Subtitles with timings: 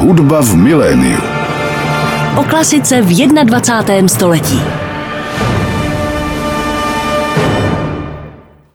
[0.00, 1.20] Hudba v miléniu.
[2.40, 4.08] O klasice v 21.
[4.08, 4.60] století.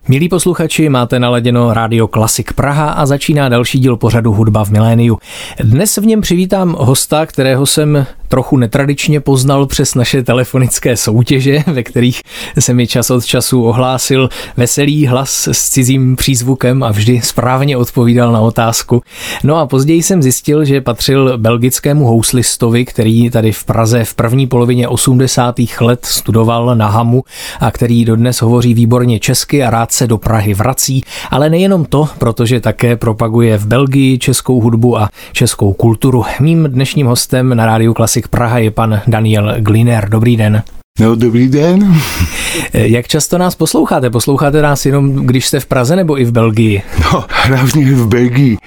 [0.08, 5.18] Milí posluchači, máte naladěno Rádio Klasik Praha a začíná další díl pořadu Hudba v miléniu.
[5.60, 11.84] Dnes v něm přivítám hosta, kterého jsem trochu netradičně poznal přes naše telefonické soutěže, ve
[11.84, 12.22] kterých
[12.60, 18.32] se mi čas od času ohlásil veselý hlas s cizím přízvukem a vždy správně odpovídal
[18.32, 19.02] na otázku.
[19.44, 24.48] No a později jsem zjistil, že patřil belgickému houslistovi, který tady v Praze v první
[24.48, 25.56] polovině 80.
[25.82, 27.24] let studoval na Hamu
[27.60, 32.10] a který dodnes hovoří výborně česky a rád se do Prahy vrací, ale nejenom to,
[32.18, 36.24] protože také propaguje v Belgii českou hudbu a českou kulturu.
[36.40, 40.10] Mým dnešním hostem na rádiu Klasik Praha je pan Daniel Gliner.
[40.10, 40.64] Dobrý den.
[41.00, 41.96] No, dobrý den.
[42.74, 44.10] Jak často nás posloucháte?
[44.10, 46.82] Posloucháte nás jenom, když jste v Praze nebo i v Belgii?
[47.04, 48.58] No, hlavně v Belgii.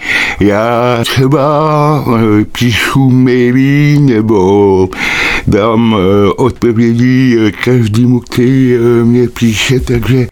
[0.41, 4.89] Já třeba eh, píšu maily nebo
[5.47, 10.27] dám eh, odpovědi každému, který eh, mě píše, takže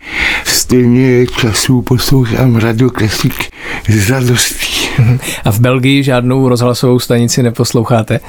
[0.45, 3.35] stejně času poslouchám Radio Klasik
[3.89, 4.89] s radostí.
[5.45, 8.21] A v Belgii žádnou rozhlasovou stanici neposloucháte?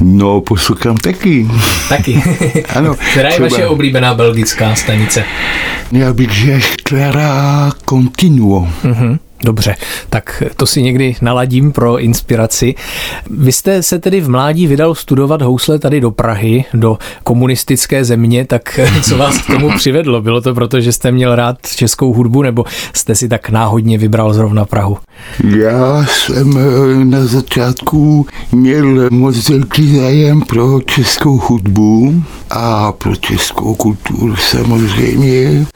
[0.00, 1.48] No, poslouchám taky.
[1.88, 2.22] Taky.
[2.74, 2.94] ano.
[2.94, 3.48] Která je třeba...
[3.48, 5.24] vaše oblíbená belgická stanice?
[5.92, 8.68] Já bych řekl Clara Continuo.
[8.84, 9.18] Uh-huh.
[9.44, 9.76] Dobře,
[10.10, 12.74] tak to si někdy naladím pro inspiraci.
[13.30, 18.44] Vy jste se tedy v mládí vydal studovat housle tady do Prahy, do komunistické země,
[18.44, 20.22] tak co vás k tomu přivedlo?
[20.22, 24.34] Bylo to proto, že jste měl rád českou hudbu, nebo jste si tak náhodně vybral
[24.34, 24.98] zrovna Prahu?
[25.56, 33.74] Já jsem eh, na začátku měl moc velký zájem pro českou hudbu a pro českou
[33.74, 35.66] kulturu samozřejmě,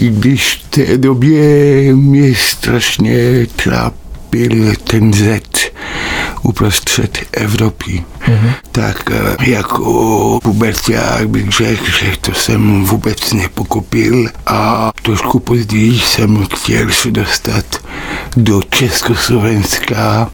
[0.00, 1.42] i když v té době
[1.94, 3.09] mě strašně
[3.56, 5.40] trápil ten Z
[6.42, 8.04] uprostřed Evropy.
[8.26, 8.52] Mm-hmm.
[8.72, 16.46] Tak eh, jako puberták bych řekl, že to jsem vůbec nepokopil a trošku později jsem
[16.54, 17.64] chtěl se dostat
[18.36, 20.30] do Československa,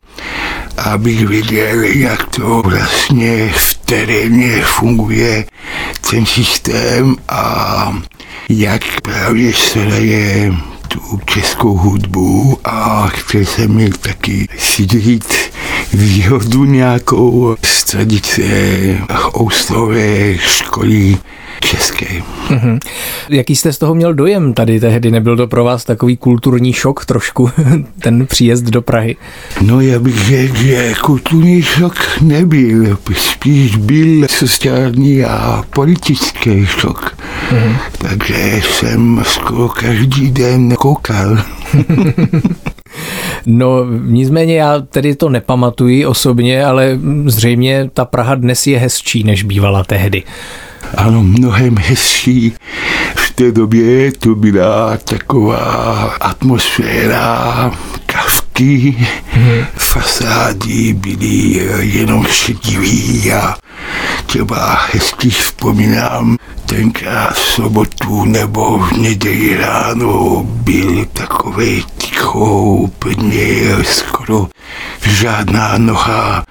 [0.77, 5.45] abych viděl, jak to vlastně v teréně funguje
[6.11, 7.99] ten systém a
[8.49, 10.53] jak právě se daje
[10.89, 15.51] tu českou hudbu a chtěl jsem mít taky si říct
[15.93, 18.43] výhodu nějakou z tradice
[19.41, 21.19] ouslové školy
[21.61, 22.07] české.
[22.49, 22.79] Mm-hmm.
[23.29, 25.11] Jaký jste z toho měl dojem tady tehdy?
[25.11, 27.51] Nebyl to pro vás takový kulturní šok trošku,
[28.01, 29.17] ten příjezd do Prahy?
[29.61, 37.17] No já bych řekl, že kulturní šok nebyl, spíš byl sociální a politický šok.
[37.51, 37.77] Mm-hmm.
[37.99, 41.39] Takže jsem skoro každý den koukal.
[43.47, 49.43] No, nicméně já tedy to nepamatuji osobně, ale zřejmě ta Praha dnes je hezčí, než
[49.43, 50.23] bývala tehdy.
[50.95, 52.55] Ano, mnohem hezčí.
[53.17, 57.71] V té době to byla taková atmosféra
[58.07, 58.97] kavky,
[59.31, 59.65] hmm.
[59.77, 63.57] fasády byly jenom šedivý a
[64.27, 74.47] třeba hezky vzpomínám tenkrát v sobotu nebo v neděli ráno byl takový ticho, úplně skoro
[75.03, 76.45] žádná noha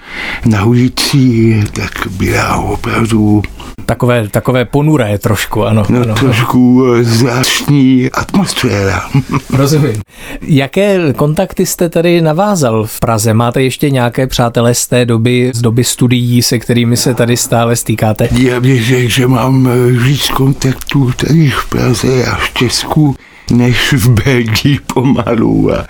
[0.46, 3.42] na ulici, tak byla opravdu
[3.86, 5.84] Takové, takové ponuré trošku, ano.
[5.90, 6.16] No, ano.
[6.16, 9.10] trošku zvláštní atmosféra.
[9.54, 10.02] Rozumím.
[10.42, 13.34] Jaké kontakty jste tady navázal v Praze?
[13.34, 17.76] Máte ještě nějaké přátelé z té doby, z doby studií, se kterými se tady stále
[17.76, 18.30] stýkáte?
[18.40, 23.16] Já bych řekl, že mám eh, víc kontaktů tady v Praze a v Česku
[23.52, 25.86] než v Belgii pomalu a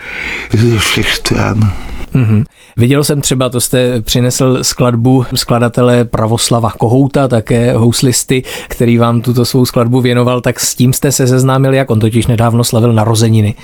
[0.54, 1.74] ze všech stran.
[2.16, 2.44] Mm-hmm.
[2.78, 9.46] Viděl jsem třeba, to jste přinesl skladbu skladatele Pravoslava Kohouta, také houslisty, který vám tuto
[9.46, 13.56] svou skladbu věnoval, tak s tím jste se seznámil, jak on totiž nedávno slavil narozeniny.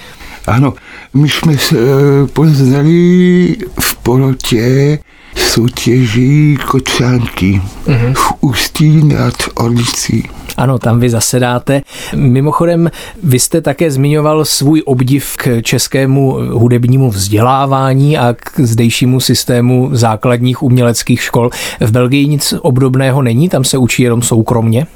[0.48, 0.74] Ano,
[1.14, 5.00] my jsme se eh, poznali v porotě
[5.36, 8.14] soutěží kočánky mm-hmm.
[8.14, 10.30] v Ústí nad Orlicí.
[10.58, 11.82] Ano, tam vy zasedáte.
[12.16, 12.92] Mimochodem,
[13.24, 20.64] vy jste také zmiňoval svůj obdiv k českému hudebnímu vzdělávání a k zdejšímu systému základních
[20.64, 21.50] uměleckých škol.
[21.80, 24.88] V Belgii nic obdobného není, tam se učí jenom soukromně?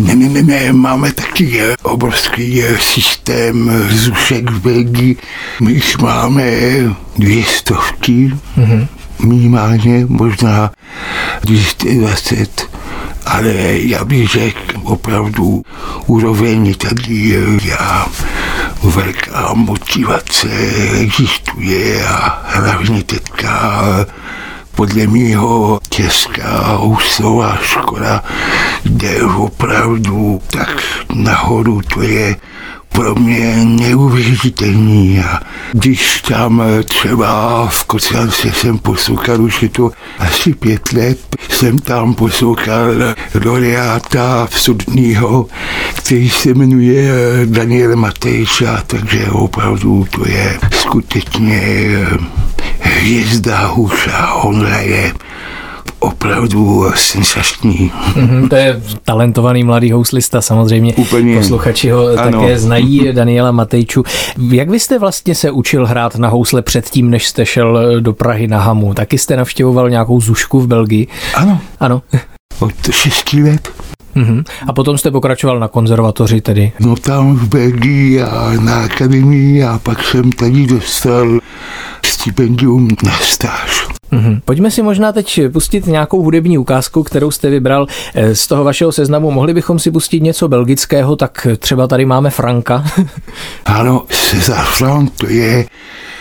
[0.00, 5.16] Ne, ne, ne, ne, máme taky obrovský systém zušek v Belgii.
[5.60, 6.52] My jich máme
[7.18, 8.86] dvě stovky, mm-hmm.
[9.24, 10.70] Minimálně, možná
[11.42, 12.70] 220
[13.26, 15.62] ale já bych řekl opravdu
[16.06, 18.06] úroveň tady já
[18.82, 20.48] velká motivace
[21.00, 23.82] existuje a hlavně teďka
[24.74, 28.24] podle mého česká houslová škola
[28.84, 30.82] jde opravdu tak
[31.14, 32.36] nahoru, to je
[33.00, 35.20] pro mě neuvěřitelný.
[35.20, 35.40] A
[35.72, 41.18] když tam třeba v Kocance jsem poslouchal, už je to asi pět let,
[41.48, 42.90] jsem tam poslouchal
[43.44, 45.46] laureáta sudního,
[45.94, 47.12] který se jmenuje
[47.44, 51.62] Daniel Matejča, takže opravdu to je skutečně
[52.80, 55.12] hvězda huša, on hraje
[56.00, 57.92] opravdu sensační.
[58.14, 60.94] Mm-hmm, to je talentovaný mladý houslista, samozřejmě.
[60.94, 61.36] Úplně.
[61.36, 62.40] Posluchači ho ano.
[62.40, 64.04] také znají, Daniela Matejču.
[64.50, 68.48] Jak vy jste vlastně se učil hrát na housle předtím, než jste šel do Prahy
[68.48, 68.94] na Hamu?
[68.94, 71.06] Taky jste navštěvoval nějakou zušku v Belgii?
[71.34, 71.60] Ano.
[71.80, 72.02] Ano.
[72.58, 73.72] Od šesti let.
[74.16, 74.44] Mm-hmm.
[74.66, 76.72] A potom jste pokračoval na konzervatoři tedy?
[76.80, 81.38] No tam v Belgii a na akademii a pak jsem tady dostal
[82.04, 83.89] stipendium na stáž.
[84.12, 84.40] Mm-hmm.
[84.44, 88.92] Pojďme si možná teď pustit nějakou hudební ukázku, kterou jste vybral eh, z toho vašeho
[88.92, 89.30] seznamu.
[89.30, 92.84] Mohli bychom si pustit něco belgického, tak třeba tady máme Franka.
[93.66, 95.64] ano, César Frank, to je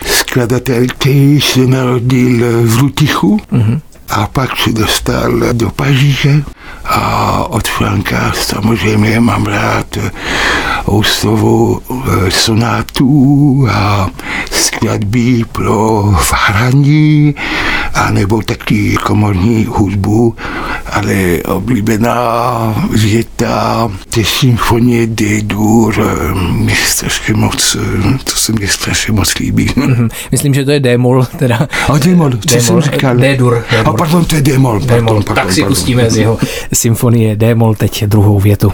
[0.06, 3.40] skladatel, který se narodil v Lutichu.
[3.52, 6.44] Mm-hmm a pak se dostal do Paříže
[6.86, 9.98] a od Franka samozřejmě mám rád
[10.86, 14.10] houslovou eh, sonátu a
[14.52, 17.36] skladby pro hraní
[18.00, 20.36] a nebo taky komorní hudbu,
[20.92, 21.14] ale
[21.46, 25.96] oblíbená věta té symfonie D-dur
[26.52, 27.78] mě strašně moc,
[28.24, 29.68] to se mě strašně moc líbí.
[29.68, 30.10] Mm-hmm.
[30.32, 31.68] Myslím, že to je D-mol, teda.
[31.90, 33.18] A D-mol, co jsem říkal?
[33.18, 33.64] D-dur.
[33.86, 34.80] A pardon, to je D-mol.
[34.80, 35.24] D-mol.
[35.24, 36.38] Pardon, tak si pustíme z jeho
[36.74, 38.72] symfonie D-mol teď druhou větu.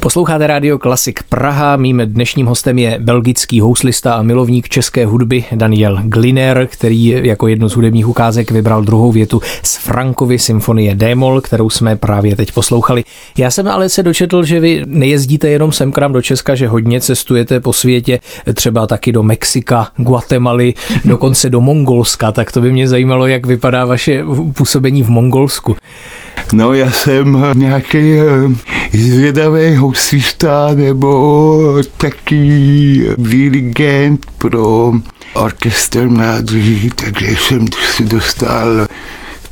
[0.00, 1.76] Posloucháte rádio Klasik Praha.
[1.76, 7.68] Mým dnešním hostem je belgický houslista a milovník české hudby Daniel Gliner, který jako jednu
[7.68, 13.04] z hudebních ukázek vybral druhou větu z Frankovy symfonie Démol, kterou jsme právě teď poslouchali.
[13.38, 16.68] Já jsem ale se dočetl, že vy nejezdíte jenom sem k nám do Česka, že
[16.68, 18.20] hodně cestujete po světě,
[18.54, 20.74] třeba taky do Mexika, Guatemaly,
[21.04, 24.24] dokonce do Mongolska, tak to by mě zajímalo, jak vypadá vaše
[24.56, 25.76] působení v Mongolsku.
[26.52, 28.16] No já jsem nějaký
[29.82, 34.92] eh, zvědavý houslista nebo taky dirigent pro
[35.34, 38.86] orchestr mladí, takže jsem si dostal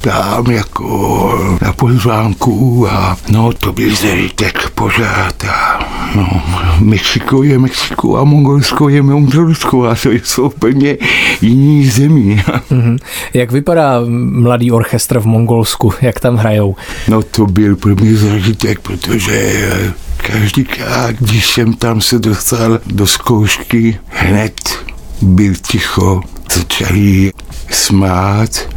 [0.00, 5.79] tam jako na pozvánku a no to byl zeritek pořád a
[6.14, 6.43] no,
[6.81, 10.97] Mexiko je Mexiko a Mongolsko je Mongolsko a to jsou úplně
[11.41, 12.43] jiný zemí.
[12.70, 12.99] Mm-hmm.
[13.35, 14.00] Jak vypadá
[14.31, 15.93] mladý orchestr v Mongolsku?
[16.00, 16.76] Jak tam hrajou?
[17.08, 19.70] No to byl pro mě zážitek, protože
[20.17, 24.85] každý krát, když jsem tam se dostal do zkoušky, hned
[25.23, 26.20] byl ticho,
[26.55, 27.32] začali
[27.70, 28.69] smát,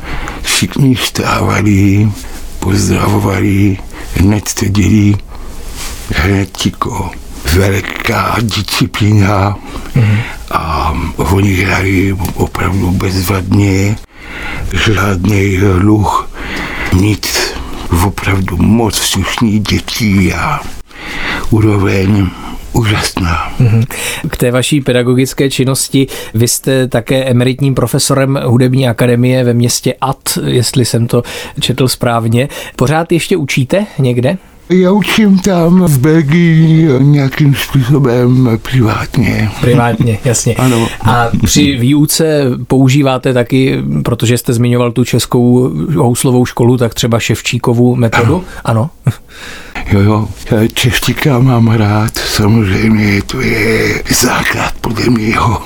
[0.43, 2.11] všichni vstávali,
[2.59, 3.77] pozdravovali,
[4.15, 5.17] hned to dělí,
[6.15, 7.09] hned ticho.
[7.53, 9.55] Velká disciplína
[10.51, 13.95] a oni hráli opravdu bezvadně,
[14.85, 16.29] žádný hluch,
[16.93, 17.53] nic,
[18.05, 20.59] opravdu moc slušný dětí a
[21.49, 22.29] úroveň
[22.73, 23.53] úžasná.
[23.59, 23.83] Mhm.
[24.29, 30.37] K té vaší pedagogické činnosti, vy jste také emeritním profesorem hudební akademie ve městě At,
[30.45, 31.23] jestli jsem to
[31.59, 32.49] četl správně.
[32.75, 34.37] Pořád ještě učíte někde?
[34.69, 39.49] Já učím tam v Belgii nějakým způsobem privátně.
[39.61, 40.55] Privátně, jasně.
[40.57, 40.87] ano.
[41.01, 47.95] A při výuce používáte taky, protože jste zmiňoval tu českou houslovou školu, tak třeba Ševčíkovou
[47.95, 48.43] metodu?
[48.63, 48.89] Ano.
[49.05, 49.13] ano.
[49.91, 50.27] Jo, jo,
[50.73, 55.61] češtíka mám rád, samozřejmě to je základ podle mého.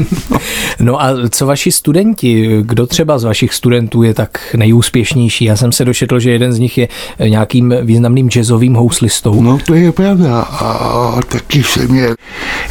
[0.80, 5.44] no a co vaši studenti, kdo třeba z vašich studentů je tak nejúspěšnější?
[5.44, 6.88] Já jsem se dočetl, že jeden z nich je
[7.28, 9.42] nějakým významným jazzovým houslistou.
[9.42, 12.14] No to je pravda a taky jsem měl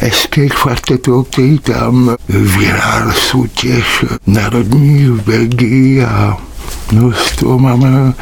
[0.00, 6.36] Escape kvartetu, který tam vyhrál soutěž národní v Belgii a
[6.92, 8.12] no z toho máme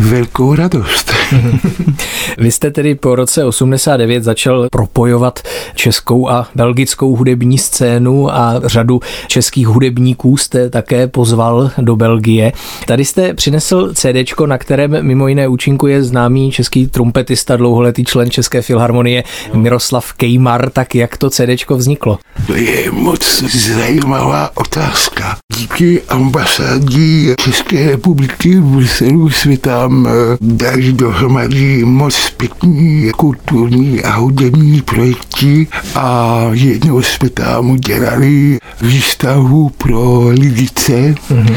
[0.00, 1.17] velkou radost.
[2.38, 5.40] Vy jste tedy po roce 89 začal propojovat
[5.74, 12.52] českou a belgickou hudební scénu a řadu českých hudebníků jste také pozval do Belgie.
[12.86, 18.62] Tady jste přinesl CD, na kterém mimo jiné účinkuje známý český trumpetista, dlouholetý člen České
[18.62, 20.70] filharmonie Miroslav Kejmar.
[20.70, 22.18] Tak jak to CD vzniklo?
[22.46, 25.36] To je moc zajímavá otázka.
[25.58, 34.16] Díky ambasádí České republiky v Bruselu světa tam eh, dali dohromady moc pěkný kulturní a
[34.16, 40.92] hudební projekty a jednou jsme tam udělali výstavu pro lidice.
[40.92, 41.56] Mm-hmm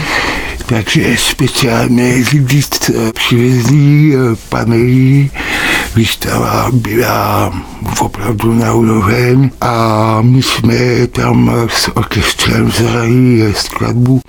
[0.65, 2.62] takže speciálně lidi
[3.13, 4.13] přivezli
[4.50, 5.30] panely,
[5.96, 7.53] výstava byla
[8.00, 14.22] opravdu na úroveň a my jsme tam s orchestrem zahráli skladbu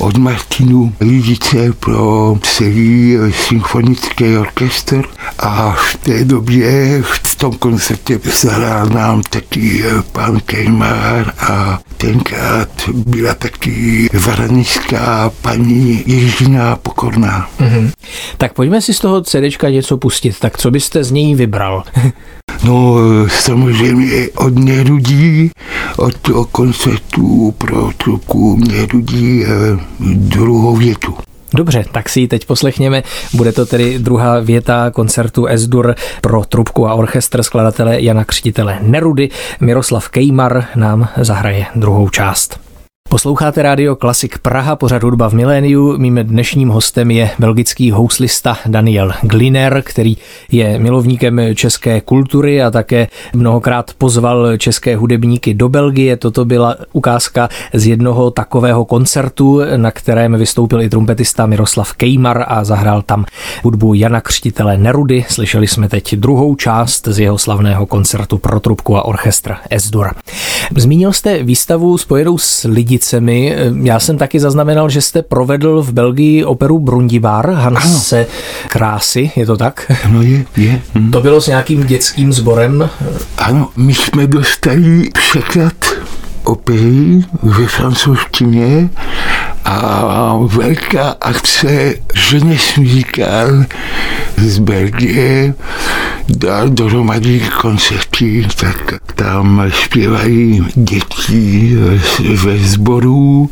[0.00, 3.16] od Martinu Lidice pro celý
[3.48, 5.02] symfonický orchestr
[5.38, 13.34] a v té době v tom koncertě zahrál nám taky pan Kejmar a tenkrát byla
[13.34, 17.50] taky varanická paní Jiřina Pokorná.
[17.60, 17.90] Mm-hmm.
[18.38, 20.38] Tak pojďme si z toho CDčka něco pustit.
[20.40, 21.82] Tak co byste z něj vybral?
[22.64, 22.96] No
[23.28, 25.50] samozřejmě od Nerudí,
[25.96, 29.44] od toho koncertu pro trubku Nerudí
[30.00, 31.14] druhou větu.
[31.54, 33.02] Dobře, tak si ji teď poslechněme.
[33.34, 39.28] Bude to tedy druhá věta koncertu Esdur pro trubku a orchestr skladatele Jana Křtitele Nerudy.
[39.60, 42.69] Miroslav Kejmar nám zahraje druhou část.
[43.10, 45.98] Posloucháte rádio Klasik Praha, pořad hudba v miléniu.
[45.98, 50.16] Mým dnešním hostem je belgický houslista Daniel Gliner, který
[50.52, 56.16] je milovníkem české kultury a také mnohokrát pozval české hudebníky do Belgie.
[56.16, 62.64] Toto byla ukázka z jednoho takového koncertu, na kterém vystoupil i trumpetista Miroslav Kejmar a
[62.64, 63.24] zahrál tam
[63.62, 65.24] hudbu Jana Křtitele Nerudy.
[65.28, 70.10] Slyšeli jsme teď druhou část z jeho slavného koncertu pro trubku a orchestr Esdur.
[70.76, 73.56] Zmínil jste výstavu spojenou s lidí Vrběticemi.
[73.82, 78.26] Já jsem taky zaznamenal, že jste provedl v Belgii operu Brundibar Hanse ano.
[78.68, 79.92] Krásy, je to tak?
[80.04, 80.80] Ano, je, je.
[80.94, 81.10] Hm.
[81.10, 82.90] To bylo s nějakým dětským sborem?
[83.38, 85.72] Ano, my jsme dostali překlad
[86.44, 88.90] opery ve francouzštině
[89.64, 91.94] a velká akce
[92.30, 93.64] Jeunesse Musical
[94.36, 95.54] z Belgie
[96.28, 101.76] dal dohromady koncerty, tak tam zpívají děti
[102.34, 103.50] ve sboru,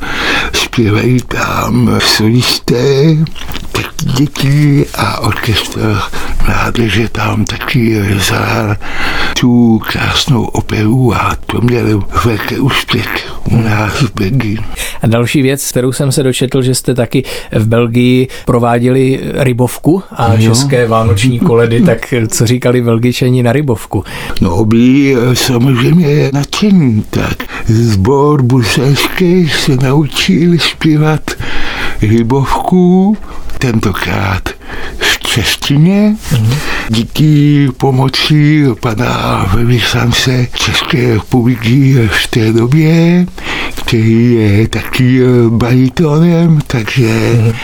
[0.53, 3.17] zpívají tam solisté,
[3.73, 5.99] taky děti a orchestr
[6.49, 8.77] mládeže tam taky zahrál
[9.41, 14.59] tu krásnou operu a to měl velký úspěch u nás v Belgii.
[15.03, 20.35] A další věc, kterou jsem se dočetl, že jste taky v Belgii prováděli rybovku a
[20.35, 20.51] jo.
[20.51, 24.05] české vánoční koledy, tak co říkali Belgičani na rybovku?
[24.41, 27.37] No byli eh, samozřejmě nadšení, tak
[27.67, 31.31] zbor buselský se naučil zpívat
[32.03, 33.17] rybovku,
[33.59, 34.49] tentokrát
[34.99, 36.17] v češtině.
[36.31, 36.55] Mm-hmm.
[36.89, 43.27] Díky pomoci pana velvyslance České republiky v té době,
[43.89, 47.55] který je taky baritonem, takže mm-hmm.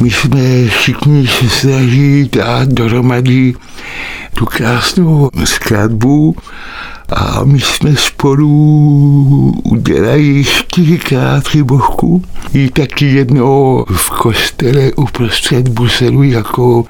[0.00, 3.54] my jsme všichni se snažili dát dohromady
[4.34, 6.36] tu krásnou skladbu
[7.08, 10.44] a my jsme spolu udělali
[10.78, 12.22] čtyřikrát rybovku.
[12.54, 16.84] I taky jednou v kostele uprostřed Buselu jako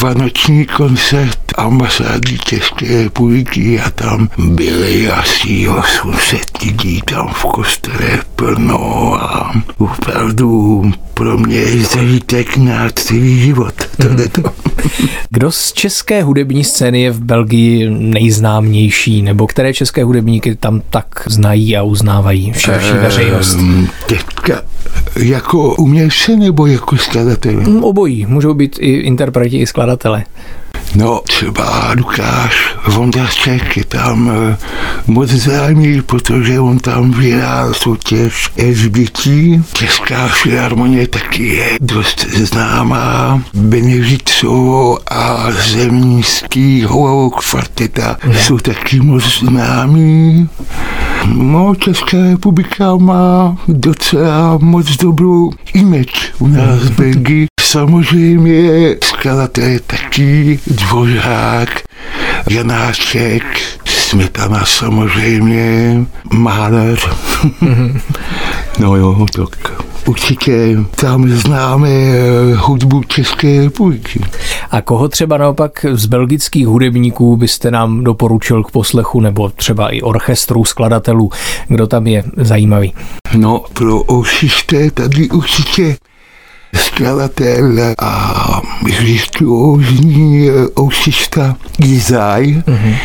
[0.00, 9.14] vánoční koncert ambasády České republiky a tam byly asi 800 lidí tam v kostele plno
[9.22, 10.82] a opravdu
[11.14, 13.74] pro mě je zažitek na celý život.
[14.32, 14.42] to.
[15.30, 21.06] Kdo z české hudební scény je v Belgii nejznámější, nebo které české hudebníky tam tak
[21.26, 22.92] znají a uznávají v širší
[23.36, 23.58] veřejnost?
[23.58, 24.62] Ehm, teďka
[25.16, 27.52] jako umělce nebo jako skladatel?
[27.52, 30.24] Mm, obojí, můžou být i interpreti, i skladatelé.
[30.94, 34.34] No, třeba Lukáš Vondaček je tam uh,
[35.06, 39.28] moc známý, protože on tam vyhrál soutěž SBT.
[39.72, 43.42] Česká filharmonie taky je dost známá.
[43.54, 46.86] Benevicovo a Zemský
[47.30, 48.38] kvarteta ne.
[48.38, 50.48] jsou taky moc známí.
[51.26, 57.46] No, Česká republika má docela moc dobrou image u nás v Belgii.
[57.72, 61.68] Samozřejmě skladatel je taky Dvořák,
[62.50, 63.42] Janáček,
[63.84, 65.96] Smetana samozřejmě,
[66.32, 66.98] Máler.
[68.78, 71.88] no jo, tak určitě tam známe
[72.56, 74.20] hudbu České republiky.
[74.70, 80.02] A koho třeba naopak z belgických hudebníků byste nám doporučil k poslechu, nebo třeba i
[80.02, 81.30] orchestrů, skladatelů,
[81.68, 82.94] kdo tam je zajímavý?
[83.36, 85.96] No, pro ošište tady určitě
[86.82, 92.46] skladatel a virtuózní eh, ousista Izaj.
[92.46, 92.96] Mm-hmm.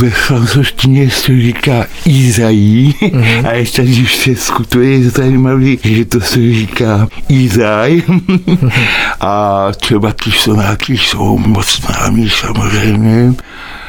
[0.00, 3.46] Ve francouzštině se říká Izají mm-hmm.
[3.48, 8.02] a ještě když se skutuje zajímavý, že to se říká Izaj.
[8.08, 8.70] Mm-hmm.
[9.20, 13.34] a třeba ty sonáty jsou moc známý samozřejmě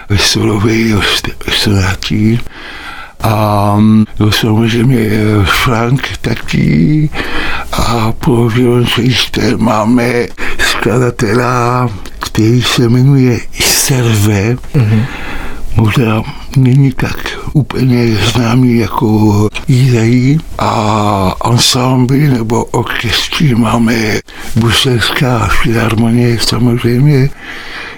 [0.09, 0.95] ve solovej
[1.51, 2.39] sonátí
[3.25, 3.77] a
[4.19, 5.09] no, samozřejmě
[5.43, 7.09] Frank taky
[7.71, 10.27] a pro violončelisté máme
[10.59, 11.89] skladatela,
[12.19, 14.55] který se jmenuje Serve.
[14.55, 15.05] Mm-hmm.
[15.75, 16.23] Možná
[16.57, 17.17] není tak
[17.53, 24.19] úplně známý jako Jiří a ensemble nebo orchestry máme
[24.55, 27.29] Buselská filharmonie samozřejmě,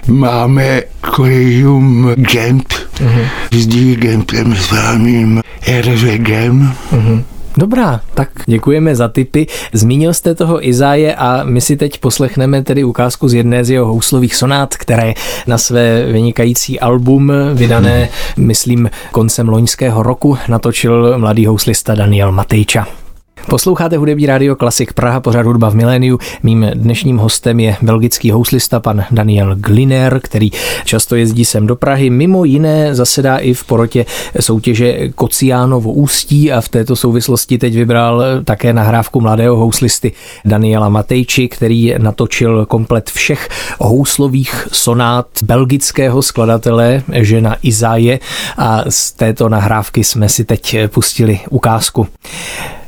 [0.07, 3.25] máme Kolegium Gent mm-hmm.
[3.51, 6.74] s dirigentem známým Ervegem.
[6.92, 7.24] Mm-hmm.
[7.58, 9.48] Dobrá, tak děkujeme za tipy.
[9.74, 13.86] Zmínil jste toho Izáje a my si teď poslechneme tedy ukázku z jedné z jeho
[13.86, 15.13] houslových sonát, které
[15.48, 22.88] na své vynikající album, vydané, myslím, koncem loňského roku, natočil mladý houslista Daniel Matejča.
[23.50, 26.20] Posloucháte hudební rádio Klasik Praha, pořád hudba v miléniu.
[26.44, 30.51] Mým dnešním hostem je belgický houslista pan Daniel Gliner, který
[30.86, 32.10] často jezdí sem do Prahy.
[32.10, 34.06] Mimo jiné zasedá i v porotě
[34.39, 40.12] soutěže Kociánovo ústí a v této souvislosti teď vybral také nahrávku mladého houslisty
[40.46, 48.20] Daniela Matejči, který natočil komplet všech houslových sonát belgického skladatele žena Izáje
[48.58, 52.08] a z této nahrávky jsme si teď pustili ukázku.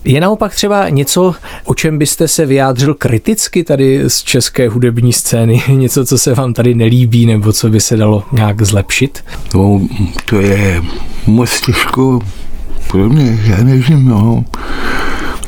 [0.05, 5.63] Je naopak třeba něco, o čem byste se vyjádřil kriticky tady z české hudební scény?
[5.69, 9.23] Něco, co se vám tady nelíbí, nebo co by se dalo nějak zlepšit?
[9.55, 9.81] No,
[10.25, 10.81] to je
[11.27, 12.19] moc těžko
[12.87, 14.43] pro mě, já nevím, no.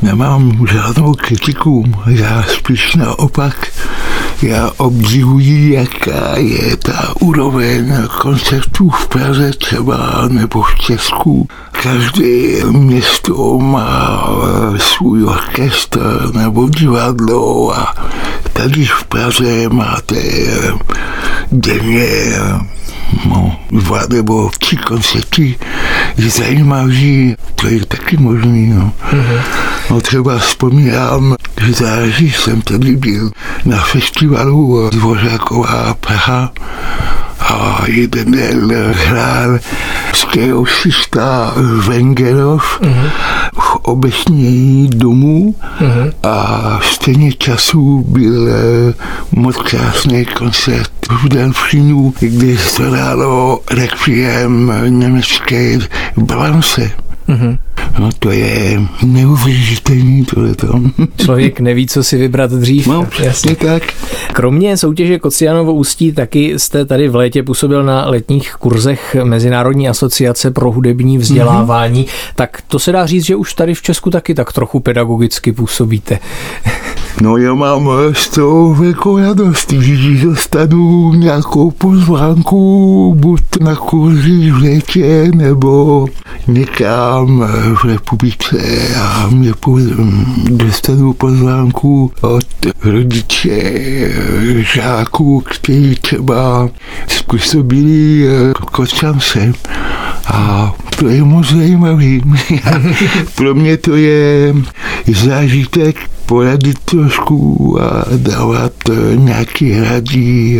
[0.01, 3.71] Nemám žádnou kritiku, já spíš naopak
[4.43, 11.47] já obdivuji, jaká je ta úroveň koncertů v Praze třeba nebo v Česku.
[11.83, 14.27] Každé město má
[14.77, 17.95] svůj orchestr nebo divadlo a
[18.53, 20.21] tady v Praze máte
[21.51, 22.07] denně
[23.25, 25.55] no, dva nebo tři koncerty
[26.17, 28.67] je zajímavý, to je taky možný.
[28.67, 28.93] No.
[29.11, 29.41] Mm-hmm.
[29.89, 33.31] no třeba vzpomínám, že září jsem tady byl
[33.65, 36.51] na festivalu Dvořáková Praha
[37.39, 39.59] a jeden den hrál
[40.13, 41.53] skeosista
[41.87, 42.81] Vengerov
[43.53, 46.13] v obecní domu mm-hmm.
[46.23, 48.93] a stejně času byl eh,
[49.31, 50.91] moc krásný koncert
[51.23, 55.79] v Delfínu, kde se hrálo Requiem německé
[56.17, 56.91] Brance.
[57.29, 57.57] Mm-hmm.
[57.99, 60.67] No to je neuvěřitelný tohleto.
[61.17, 62.87] Člověk neví, co si vybrat dřív.
[62.87, 63.83] No, přesně tak.
[64.33, 70.51] Kromě soutěže Kocianovo ústí taky jste tady v létě působil na letních kurzech Mezinárodní asociace
[70.51, 72.05] pro hudební vzdělávání.
[72.05, 72.33] Mm-hmm.
[72.35, 76.19] Tak to se dá říct, že už tady v Česku taky tak trochu pedagogicky působíte.
[77.21, 84.63] No já mám z toho velkou radost, když dostanu nějakou pozvánku, buď na kurzy v
[84.63, 86.07] létě, nebo
[86.47, 87.47] někam
[87.81, 88.57] v republice
[89.01, 89.53] a mě
[90.49, 92.45] dostanu pozvánku od
[92.83, 93.73] rodiče
[94.73, 96.69] žáků, kteří třeba
[97.07, 98.25] způsobili
[98.71, 99.53] kocance.
[100.27, 102.21] A to je moc zajímavý.
[103.35, 104.53] Pro mě to je
[105.07, 108.71] zážitek poradit trošku a dávat
[109.15, 110.59] nějaký radí,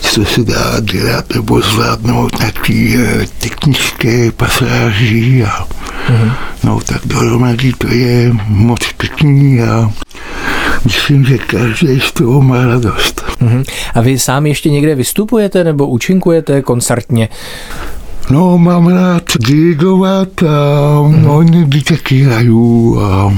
[0.00, 2.96] co se dá dělat nebo zvládnout nějaký
[3.38, 5.66] technické pasáži a
[6.08, 6.32] mm-hmm.
[6.64, 9.90] no tak dohromady to je moc pěkný a
[10.84, 13.24] myslím, že každý z toho má radost.
[13.42, 13.64] Mm-hmm.
[13.94, 17.28] A vy sám ještě někde vystupujete nebo účinkujete koncertně?
[18.30, 21.22] No, mám rád dirigovat a mm.
[21.22, 21.44] no,
[21.88, 23.00] taky hraju.
[23.00, 23.32] A,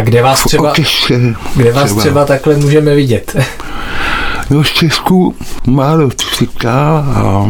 [0.00, 0.72] a kde vás třeba,
[1.56, 2.00] kde vás třeba.
[2.00, 3.36] třeba takhle můžeme vidět?
[4.50, 5.34] No, v Česku
[5.66, 7.46] málo říká a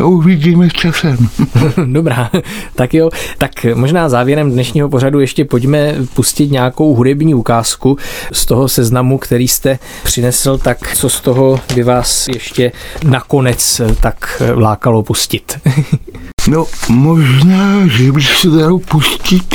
[0.00, 1.16] No, uvidíme časem.
[1.86, 2.30] Dobrá,
[2.74, 3.10] tak jo.
[3.38, 7.98] Tak možná závěrem dnešního pořadu ještě pojďme pustit nějakou hudební ukázku
[8.32, 12.72] z toho seznamu, který jste přinesl, tak co z toho by vás ještě
[13.04, 15.58] nakonec tak lákalo pustit?
[16.48, 19.54] no, možná, že bych se dal pustit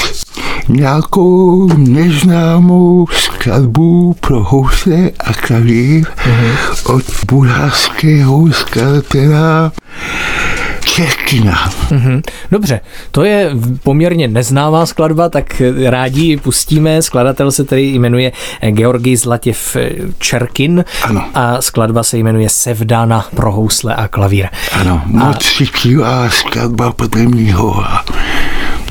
[0.69, 6.95] nějakou neznámou skladbu pro housle a klavír mm-hmm.
[6.95, 9.71] od bulharského skladatela
[10.85, 11.71] Čerkina.
[11.89, 12.21] Mm-hmm.
[12.51, 12.79] Dobře,
[13.11, 13.51] to je
[13.83, 17.01] poměrně neznámá skladba, tak rádi ji pustíme.
[17.01, 18.31] Skladatel se tedy jmenuje
[18.69, 19.77] Georgij Zlatěv
[20.19, 21.25] Čerkin ano.
[21.33, 24.47] a skladba se jmenuje Sevdana pro housle a klavír.
[24.71, 25.61] Ano, moc
[26.03, 26.29] a...
[26.29, 27.83] skladba podle mýho.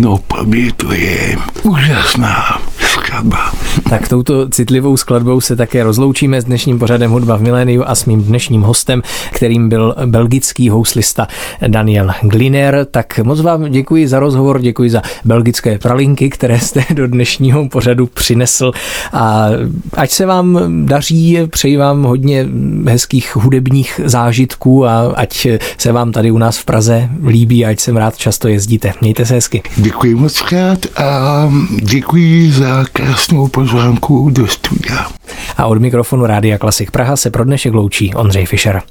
[0.01, 3.53] No, pro mě to je úžasná skladba.
[3.83, 8.05] Tak touto citlivou skladbou se také rozloučíme s dnešním pořadem Hudba v miléniu a s
[8.05, 11.27] mým dnešním hostem, kterým byl belgický houslista
[11.67, 12.87] Daniel Gliner.
[12.91, 18.07] Tak moc vám děkuji za rozhovor, děkuji za belgické pralinky, které jste do dnešního pořadu
[18.07, 18.73] přinesl
[19.13, 19.47] a
[19.93, 22.47] ať se vám daří, přeji vám hodně
[22.89, 25.47] hezkých hudebních zážitků a ať
[25.79, 28.93] se vám tady u nás v Praze líbí, ať sem rád často jezdíte.
[29.01, 29.63] Mějte se hezky.
[29.77, 31.51] Děkuji moc krát a
[31.83, 35.11] děkuji za krásnou pozvánku do studia.
[35.57, 38.83] A od mikrofonu Rádia Klasik Praha se pro dnešek loučí Ondřej Fischer.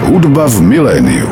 [0.00, 1.30] Hudba v miléniu.